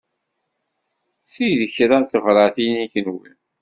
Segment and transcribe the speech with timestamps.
[1.33, 3.31] Ti d kra n tebṛatin i kenwi.